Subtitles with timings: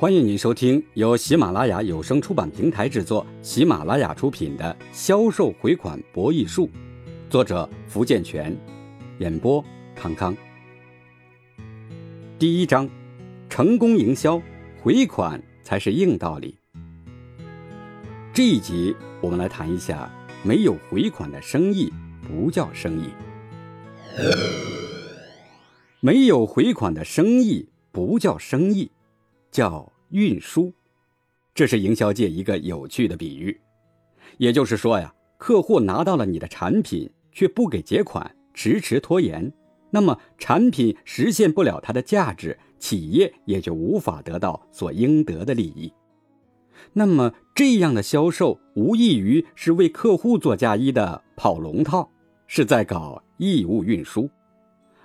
[0.00, 6.68] 欢迎您收听由喜马拉雅有声出版平台制作、喜马拉雅出品的《销售回款博弈术》，
[7.28, 8.56] 作者福建泉，
[9.18, 9.62] 演播
[9.96, 10.36] 康康。
[12.38, 12.88] 第一章：
[13.50, 14.40] 成功营销，
[14.80, 16.56] 回款才是硬道理。
[18.32, 20.08] 这一集我们来谈一下，
[20.44, 21.92] 没有回款的生意
[22.22, 23.08] 不叫生意。
[25.98, 28.88] 没有回款的生意不叫生意。
[29.50, 30.72] 叫运输，
[31.54, 33.60] 这是营销界一个有趣的比喻。
[34.38, 39.52] 也就是说呀，客户拿到了你的产品却不给结款，迟迟拖延，
[39.90, 45.92] 那么产品实现不了它的价值，企业也就无法得到所应得的利益。
[46.92, 52.08] 那么这样的销售无异于是为客户做嫁衣的跑龙套，
[52.46, 54.30] 是在搞义务运输。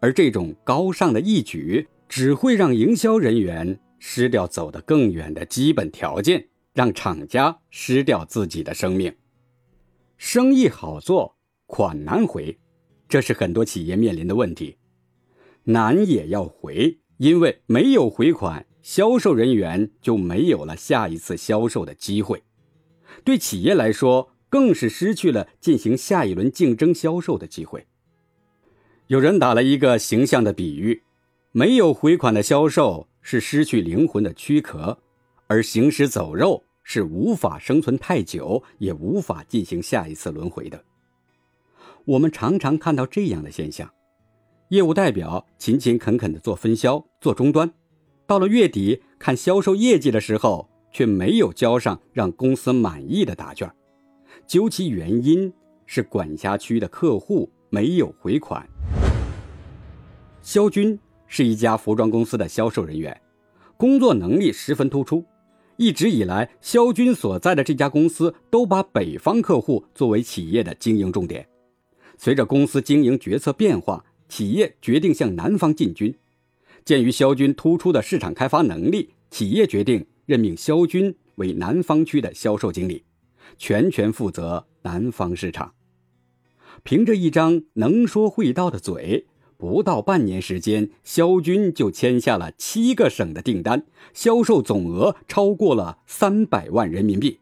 [0.00, 3.80] 而这种高尚的义举，只会让营销人员。
[3.98, 9.14] 失掉走得更远的基本条件，让厂家失掉自己的生命。
[10.16, 12.58] 生意好做，款难回，
[13.08, 14.76] 这是很多企业面临的问题。
[15.64, 22.42] 难也要回，因为没有回款，销售人员就没有了下一次销售的机会。
[23.24, 27.86] 对企业来说，更是失去了进行下一轮竞争销售的机会。
[29.06, 31.02] 有人打了一个形象的比喻：
[31.52, 33.08] 没有回款的销售。
[33.24, 34.96] 是失去灵魂的躯壳，
[35.46, 40.84] 而行尸走肉是无法生存太久，也无法进行下一次轮回的。
[42.04, 43.90] 我们常常看到这样的现象：
[44.68, 47.72] 业务代表勤勤恳恳地做分销、做终端，
[48.26, 53.68] 到了月底看销售业绩的时候，却没有交上让公司满意的答卷。
[54.46, 55.50] 究其原因，
[55.86, 58.68] 是管辖区的客户没有回款。
[60.42, 60.98] 肖军。
[61.36, 63.20] 是一家服装公司的销售人员，
[63.76, 65.24] 工作能力十分突出。
[65.76, 71.44] 一直以来，肖军所在的这家公司都把北方客户作为企业的经营重点。
[72.16, 76.16] 随着公司经营决策变化，企业决定向南方进军。
[76.84, 83.02] 鉴于肖军突出的市场开发能力，企业决定任命肖军为南方区的销售经理，
[83.58, 85.74] 全权负责南方市场。
[86.84, 89.26] 凭着一张能说会道的嘴。
[89.56, 97.40] 不到半年时间，肖军就签下了七个省的订单，销售总额超过了三百万人民币。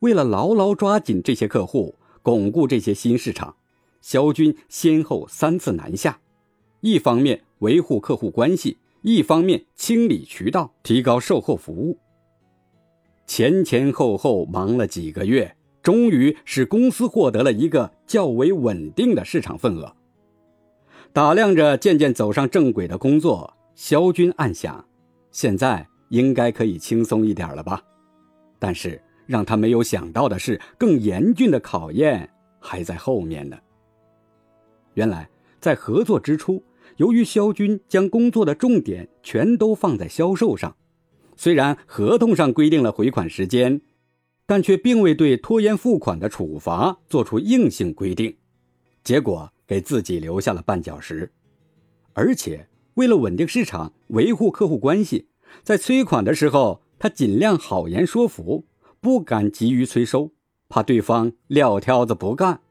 [0.00, 3.56] 为了牢牢抓紧这些客户，巩固这些新市场，
[4.00, 6.20] 肖军先后三次南下，
[6.80, 11.98] 一方面维护客户关系，一方面清理渠道，提高售后服务。
[13.26, 19.94] 前前后后忙了几个月，终于使公司获得了一个较为稳定的市场份额。
[21.12, 24.84] 打量着渐渐走上正轨的工作，肖军暗想：
[25.32, 27.82] 现在应该可以轻松一点了吧？
[28.60, 33.58] 但是让他没有想到的是，更严峻的考验还在后面呢。
[34.94, 35.28] 原来，
[35.58, 36.62] 在合作之初，
[36.98, 40.76] 由于肖军将工作的重点全都放在销售上，
[41.36, 43.80] 虽然合同上规定了回款时间，
[44.46, 48.36] 但却并未对拖延付款的处罚做出硬性规定，
[49.02, 49.52] 结果。
[49.70, 51.30] 给自己留下了绊脚石，
[52.12, 55.28] 而且为了稳定市场、维护客户关系，
[55.62, 58.64] 在催款的时候，他尽量好言说服，
[59.00, 60.32] 不敢急于催收，
[60.68, 62.62] 怕对方撂挑子不干。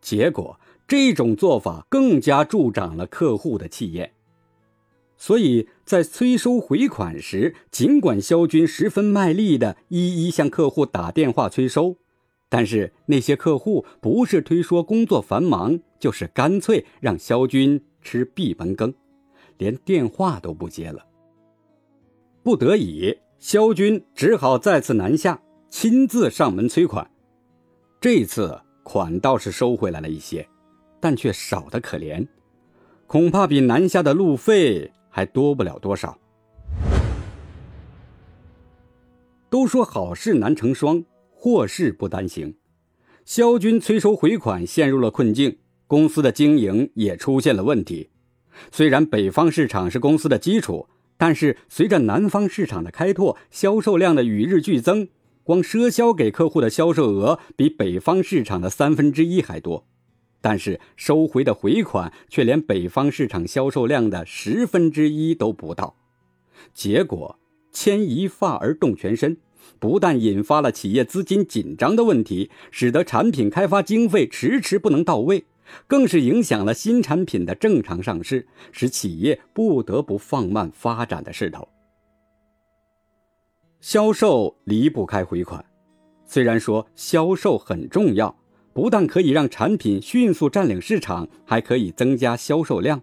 [0.00, 0.58] 结果
[0.88, 4.12] 这种做法更加助长了客户的气焰。
[5.18, 11.98] 所以在催收回款时，尽管肖军十分卖力的一一向客户打电话催收。
[12.50, 18.92] 但是那些客户不是推说工作繁忙，就是干脆让肖军吃闭门羹，
[19.56, 21.06] 连电话都不接了。
[22.42, 27.08] 不得已，肖军只好再次南下，亲自上门催款。
[28.00, 30.48] 这次款倒是收回来了一些，
[30.98, 32.26] 但却少得可怜，
[33.06, 36.18] 恐怕比南下的路费还多不了多少。
[39.48, 41.04] 都说好事难成双。
[41.42, 42.54] 祸事不单行，
[43.24, 45.56] 肖军催收回款陷入了困境，
[45.86, 48.10] 公司的经营也出现了问题。
[48.70, 55.08] 虽然北方市场是公司的基础，但是随着南方市场的开拓，销售量的与日俱增，
[55.42, 59.86] 光赊销给客户的销售额比北方市场的三分之一还多，
[60.42, 65.96] 但是收回的回款却连北方市场销售量的十分之一都不到，
[66.74, 67.38] 结果
[67.72, 69.38] 牵一发而动全身。
[69.78, 75.44] 不但引发了企业资金紧张的问题，使得产品开发经费迟迟不能到位，
[75.86, 81.68] 更是影响了新产品的正常上市，使企业不得不放慢发展的势头。
[83.80, 85.64] 销售离不开回款。
[86.26, 88.36] 虽然说销售很重要，
[88.72, 93.02] 不但可以让产品迅速占领市场，还可以增加销售量。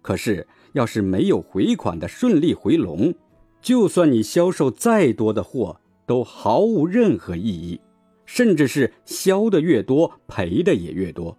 [0.00, 3.14] 可是，要是没有回款的顺利回笼，
[3.60, 5.81] 就算你销售再多的货，
[6.12, 7.80] 都毫无任何意义，
[8.26, 11.34] 甚至是销的越多，赔的也越多。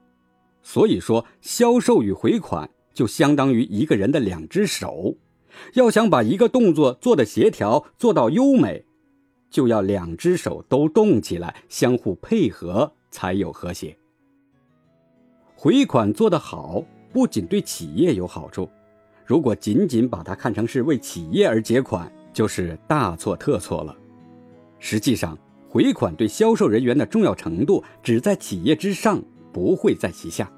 [0.64, 5.16] 所以说，销售与回款就相当于一个人的两只手。
[5.76, 8.84] 要想把一个动作做得协调，做到优美，
[9.52, 13.96] 就要两只手都动起来，相互配合才有和谐。
[15.54, 18.68] 回款做得好，不仅对企业有好处，
[19.24, 23.96] 如果仅仅把它看成是为企业而结款，就是大错特错了。
[24.86, 25.38] 实际上，
[25.70, 30.52] 回款对销售人员的重要程度只在企业之上，不会在其下。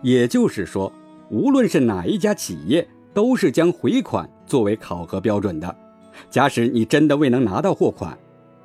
[0.00, 0.92] 也就是说，
[1.28, 2.86] 无论是哪一家企业。
[3.14, 5.76] 都是将回款作为考核标准的。
[6.30, 8.16] 假使你真的未能拿到货款，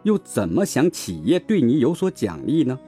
[0.04, 2.80] 又怎么想企业对你有所奖励呢？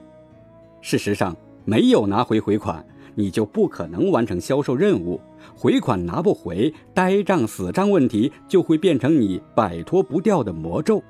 [0.80, 1.36] 事实上，
[1.66, 2.82] 没有拿回回款，
[3.14, 5.20] 你就不可能完成销售任务。
[5.54, 11.02] 回款拿不回，呆账死账问题就会变成你摆脱不掉的魔咒。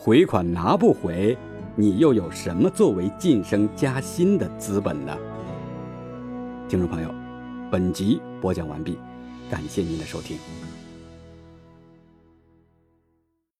[0.00, 1.36] 回款拿不回，
[1.74, 5.12] 你又有什么作为晋升加薪的资本呢？
[6.68, 7.12] 听众朋友，
[7.68, 8.96] 本集播讲完毕。
[9.50, 10.38] 感谢您的收听。